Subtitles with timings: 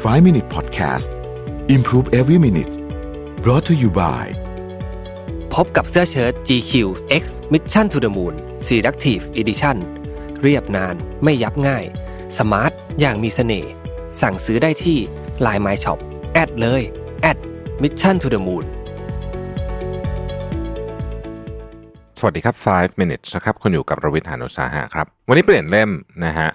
[0.00, 1.10] 5 Minute Podcast
[1.68, 2.72] Improve Every Minute
[3.44, 4.24] brought to you by
[5.54, 6.72] พบกับเสื้อเชิ้ต GQ
[7.22, 8.34] X Mission to the Moon
[8.66, 9.76] Selective Edition
[10.42, 10.94] เรียบนาน
[11.24, 11.84] ไม่ยับง่าย
[12.38, 13.70] สมาร์ท อย่างมีเสน่ห์
[14.20, 14.98] สั่งซื้อได้ที่
[15.46, 15.98] Line My Shop
[16.32, 16.82] แอดเลย
[17.22, 17.38] แอด
[17.82, 18.64] Mission to the Moon
[22.18, 25.90] สวัสดีครับ 5 minutes นะครับ คุณอยู่กับรวิทย์หานุสาหะครับ วันนี้เปลี่ยนเล่ม
[26.24, 26.50] นะฮะ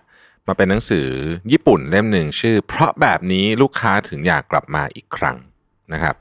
[0.47, 1.07] มาเป็นหนังสือ
[1.51, 5.37] ญี่ปุ่นเล่มหนึ่งชื่อ เพราะแบบนี้ลูกค้าถึงอยากกลับมาอีกครั้ง
[5.93, 6.15] นะครับ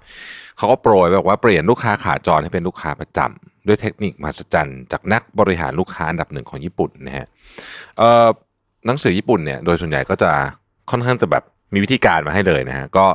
[0.57, 7.27] เขาก็โปรยบอกว่าเปลี่ยนลูกค้าขาจรให้เป็นลูกค้าประจำด้วยเทคนิคมหัศจรรย์จากนักบริหารลูกค้าอันดับหนึ่งของญี่ปุ่นนะฮะ
[8.87, 10.31] หนังสือญี่ปุ่นเนี่ยโดยส่วนใหญ่ก็จะ
[10.91, 13.07] ค่อนข้างจะแบบมีวิธีการมาให้เลยนะฮะก็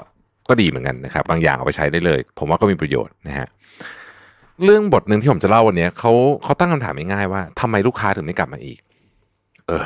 [0.49, 3.47] ก็ดีเหมือนกันนะครับ บางอย่างเอาไปใช้ได้เลย ผมว่าก็มีประโยชน์นะฮะ
[4.63, 6.11] เรื่องบทหนึ่งที่ผมจะเล่าวันนี้เขา
[6.43, 8.79] เขาตั้งคำถามง่ายๆว่าทำไมลูกค้าถึงไม่กลับมาอีก
[9.67, 9.81] เออ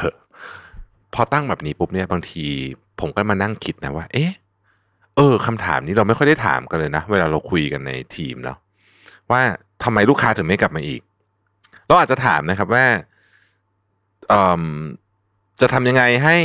[1.14, 2.46] พอตั้งแบบนี้ปุ๊บเนี่ยบางที
[3.00, 4.32] ผมก็มานั่งคิดนะว่า เอ๊ะ
[5.16, 8.58] เออคำถามนี้เราไม่ค่อยได้ถามกันเลยนะ เวลาเราคุยกันในทีมเนาะ
[9.32, 9.42] ว่า
[9.84, 11.02] ทำไมลูกค้าถึงไม่กลับมาอีก
[11.88, 12.86] เราอาจจะถามนะครับว่า
[15.62, 16.38] จะทำยังไงให้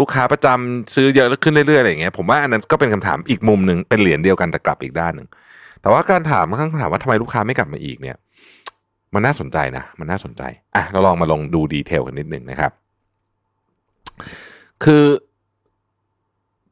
[0.00, 5.28] ลูกค้าประจำซื้อเยอะขึ้นเรื่อยๆอะไรอย่างเงี้ยผมว่าอันนั้นก็เป็นคำถามอีกมุมหนึ่งเป็นเหรียญเดียวกันแต่กลับอีกด้านหนึ่ง
[5.82, 8.16] แต่ว่าการถามข้างถามว่าทำไมลูกค้าไม่กลับมาอีกเนี่ย
[9.14, 10.42] มันน่าสนใจนะ มันน่าสนใจ
[10.74, 12.72] อะเราลองมาลองดูดีเทลกันนิดหนึ่งนะครับ
[14.84, 15.02] คือ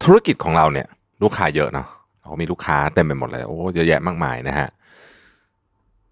[0.02, 0.86] ธุรกิจของเราเนี่ย
[1.22, 1.88] ลูกค้าเยอะเนาะ
[2.20, 4.68] เรามีลูกค้าเต็มไปหมดเลยโอ้เยอะแยะมากมายนะฮะ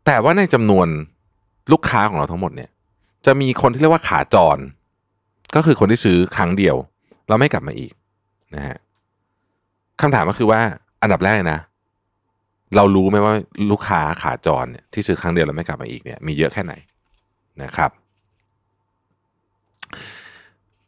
[0.07, 0.87] แต่ว่าในจำนวน
[1.73, 2.71] ลูกค้าของเราทั้งหมดเนี่ย
[3.27, 4.59] จะมีคนที่เรียกว่าขาจร
[5.55, 6.77] ก็คือคนที่ซื้อครั้งเดียว
[7.29, 7.93] เราไม่กลับมาอีก
[8.55, 8.77] นะฮะ
[10.01, 10.61] คำถามก็คือว่า
[11.03, 11.59] อันดับแรกนะ
[12.77, 13.35] เรารู้ไหมว่า
[13.71, 16.75] ลูกค้าขาจรเนี่ยที่ซื้อครั้งเดียวแล้วไม่กลับมาอีกเนี่ยมีเยอะแค่ไหน
[17.63, 17.91] นะครับ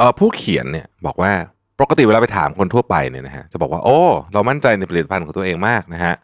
[0.01, 1.33] เออผู้เขียนเนี่ยบอกว่า
[1.81, 3.99] ปกติเวลาไปถามคนทั่วไปเนี่ยนะฮะจะบอกว่าโอ้
[4.33, 6.15] เรามั่นใจในผลิตภัณฑ์ของตัวเองมากนะฮะ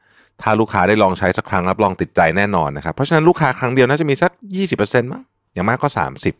[0.43, 5.23] ถ้าลูกค้าได้ลองใช้สักครั้งรับรองติดใจแน่นอนนะครับเพราะฉะนั้นลูกค้าครั้งเดียวน่าจะมีสักยี่สิบเปอร์เซ็นต์มั้ง
[5.55, 6.35] อย่างมากก็สามสิบ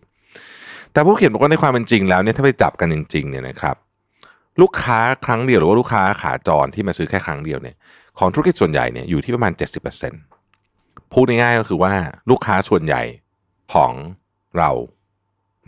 [0.93, 3.77] แต่ผู้เขียนบอกว่าในความเป็นจริงแล้วเนี่ยถ้าไปจับกันจริงๆเนี่ยนะครับ
[4.61, 7.77] ลูกค้าครั้งเดียวหรือว่าลูกค้าขาจรที่มาซื้อแค่ครั้งเดียวเนี่ย
[8.19, 9.53] ของธุรกิจส่วนใหญ่เนี่ยอยู่ที่ประมาณ
[10.33, 11.93] 70%พูดง่ายๆก็คือว่า
[12.31, 13.03] ลูกค้าส่วนใหญ่
[13.75, 13.93] ของ
[14.59, 14.71] เรา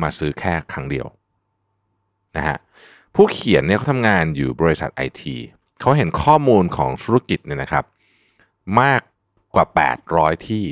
[0.02, 1.06] มาซื้อแค่ครั้งเดียว
[2.36, 2.56] นะฮะ
[3.14, 5.36] ผู้เขียนเนี่ยเขาทำงานอยู่บริษัทไอที
[5.80, 7.84] เขาเห็นข้อมูลของธุรกิจเนี่ยนะครับ
[8.80, 9.00] มาก
[9.54, 9.66] กว่า
[10.06, 10.64] 800 ที่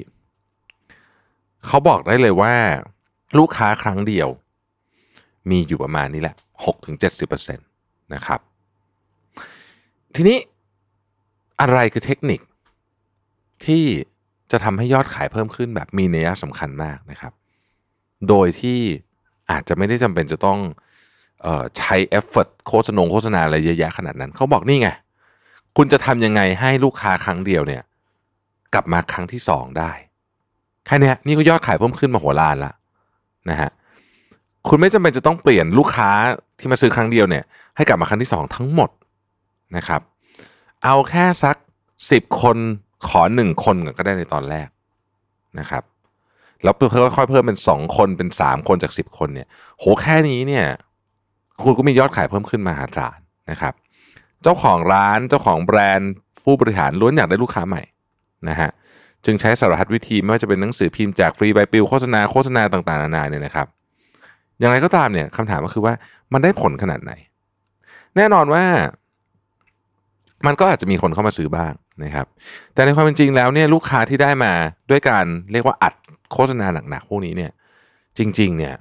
[1.67, 2.55] เขาบอกได้เลยว่า
[3.39, 4.29] ลูกค้าครั้งเดียว
[5.51, 6.37] มีอยู่ประมาณนี้แหละ
[7.05, 7.57] 6-70%
[8.15, 8.41] นะครับ
[10.15, 10.39] ทีนี้
[11.61, 12.41] อะไรคือเทคนิค
[13.65, 13.85] ที่
[14.51, 17.33] จะทำให้ยอดขายเพิ่มขึ้นแบบมีนัยสำคัญมากนะครับ
[18.29, 18.79] โดยที่
[19.51, 20.59] อาจจะไม่ได้จำเป็นจะต้อง
[21.79, 24.89] ใช้เอฟเฟกโฆษณาโฆษณาอะไรเยอะแยะขนาดนั้น เขาบอกนี่ไง
[25.77, 27.83] คุณจะทำยังไงให้ลูกค้าครั้งเดียวเนี่ย
[28.75, 29.91] กลับมาครั้งที่สองได้
[30.87, 32.73] แค่นี้นี่ก็ยอดขายเพิ่มขึ้นมาหัวล้านละ
[33.51, 33.71] นะฮะ
[34.69, 36.11] คุณไม่จำเป็นจะต้องเปลี่ยนลูกค้า
[36.59, 37.45] ที่มาซื้อครั้งเดียวเนี่ย
[37.77, 38.91] ให้กลับมาครั้งที่สองทั้งหมด
[39.77, 40.01] นะครับ
[40.85, 41.57] เอาแค่สัก
[42.11, 42.57] สิบคน
[43.09, 44.69] ขอหนึ่งคนก็ได้ในตอนแรก
[45.61, 45.83] นะครับ
[46.63, 46.75] แล้ว
[47.17, 49.49] ค่อยเพิ่มเป็นสองคนเป็นสามคนจากสิบคนเนี่ย
[49.79, 50.67] โหแค่นี้เนี่ย
[51.63, 53.19] คุณก็มียอดขายเพิ่มขึ้นมหาศาล
[53.51, 53.75] นะครับ
[54.43, 56.13] เจ้าของร้านเจ้าของแบรนด์
[56.45, 57.83] ผู้บริหารล้วนอยากได้ลูกค้าใหม่
[58.49, 58.71] นะฮะ
[59.25, 63.67] จึงใช้สารพัดวิธีไม่ว่าจะเป็นหนังสือพิมพ์แจกฟรีใบปลิวโฆษณาโฆษณาต่างๆนานาเนี่ยนะครับ
[64.59, 65.95] อย่างไรก็ตามเนี่ยคำถามก็คือว่า
[66.33, 67.13] มันได้ผลขนาดไหน
[68.17, 68.65] แน่นอนว่า
[70.47, 71.73] มันก็อาจจะมีคนเข้ามาซื้อบ้าง
[72.05, 72.27] นะครับ
[72.75, 74.53] แต่ในความเป็นจริงแล้วเนี่ยลูกค้าที่ได้มา
[74.91, 75.95] ด้วยการเรียกว่าอัด
[76.33, 77.53] โฆษณาหนักๆพวกนี้เนี่ย
[78.19, 78.75] จริง ๆ เนี่ย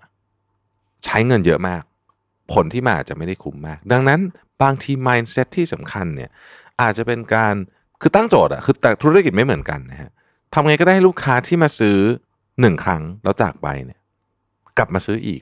[1.05, 1.81] ใช้เงินเยอะมาก
[2.53, 4.19] ผลที่มาอาจจะไม่ได้คุ้มมาก ดังนั้น
[4.63, 6.29] บางที mindset ที่สำคัญเนี่ย
[6.81, 7.55] อาจจะเป็นการ
[8.01, 10.11] คือตั้งโจทย์อะคือแต่ธุรกิจไม่เหมือนกันนะฮะ
[10.53, 11.97] ทำไงก็ได้ให้ลูกค้าที่มาซื้อ
[12.61, 13.99] หนึ่งครั้งแล้วจากไปเนี่ย
[14.77, 15.41] กลับมาซื้ออีก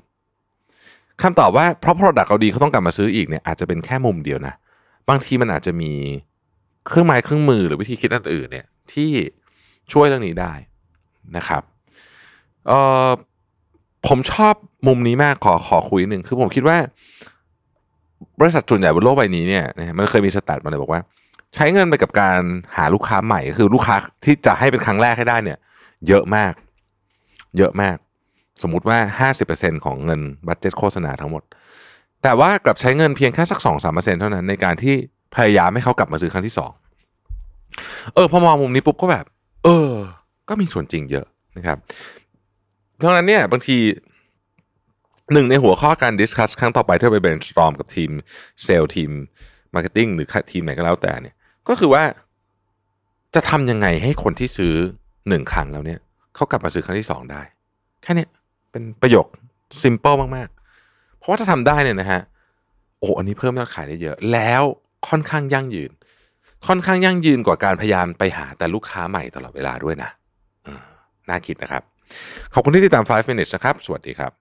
[1.22, 4.54] คำตอบว่าเพราะ product เราดีเขาต้องกลับมาซื้ออีกเนี่ยอาจจะเป็นแค่มุมเดียวนะ
[5.10, 5.92] บางทีมันอาจจะมี
[6.88, 9.12] เครื่องไม้เครื่องมือหรือวิธีคิดอื่นเนี่ยที่
[9.92, 10.54] ช่วยเรื่องนี้ได้
[11.38, 11.64] นะครับ
[12.68, 13.10] เอ่อ
[14.08, 14.54] ผมชอบ
[14.88, 16.78] มุมนี้มากขอขอคุยหนึ่งคือผมคิดว่า
[18.40, 19.66] บริษัทส่วนใหญ่บนโลกใบนี้เนี่ย
[19.98, 21.02] มันเคยมีสแตทมาเลยบอกว่า
[21.56, 22.40] ใช้เงินไปกับการ
[22.78, 25.58] หาลูกค้าใหม่คือลูกค้าที่จะให้เป็นครั้งแรกให้ได้เนี่ย
[26.08, 26.54] เยอะมาก
[27.58, 27.98] เยอะมาก
[28.62, 31.44] สมมุติว่า 50%ของเงินบัตเจ็ตโฆษณาทั้งหมด
[32.24, 34.96] แต่ว่ากลับใช้เงินเพียงแค่สักสองสามเปอร์เซ็นเท่านั้นในการที่
[35.36, 36.72] พยายามให้เขากลับมาซื้อครั้งที่สอง
[38.14, 39.26] เออพอมองมุมนี้ปุ๊บก็แบบ
[39.64, 39.92] เออ
[40.50, 41.26] ก็มีส่วนจริงเยอะ
[41.58, 41.78] นะครับ
[43.02, 43.78] ดังนั้นเนี่ยบางที
[45.34, 48.12] หนึ่งในหัวข้อการ discuss ครั้งต่อไปที่ไป brainstorm กับทีม
[48.64, 49.12] เซลล์ทีม
[49.74, 51.36] marketing หรือทีมไหนก็แล้วแต่เนี่ย
[51.68, 52.04] ก็คือว่า
[53.36, 54.76] จะทำยังไงให้คนที่ซื้อ
[55.30, 56.00] หนึ่งครั้งแล้วเนี่ย
[56.36, 57.42] เขากลับมาซื้อครั้งที่สองได้
[58.04, 58.26] แค่นี้
[58.72, 59.28] เป็นประโยค
[59.82, 60.48] simple มาก
[60.84, 62.22] ๆ เพราะว่าถ้าทำได้เนี่ยนะฮะ
[63.00, 64.64] โอ้อันนี้เพิ่มยอดขายได้เยอะ แล้ว
[65.10, 65.92] ค่อนข้างยั่งยืน
[66.68, 70.10] ค่อนข้างยั่งยืนกว่าการพยายามไปหาแต่ลูกค้าใหม่ตลอดเวลาด้วยนะ
[71.30, 71.84] น่าคิดนะครับ
[72.54, 74.32] ขอบคุณที่ติดตาม 5 minutes นะครับ สวัสดีครับ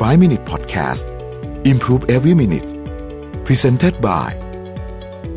[0.00, 1.04] 5 Minute Podcast
[1.72, 2.68] Improve Every Minute
[3.46, 4.30] Presented by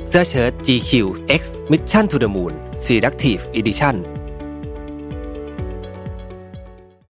[0.09, 0.91] เสื้อเชิ้ต GQ
[1.39, 2.53] X Mission to the Moon
[2.85, 3.95] Selective Edition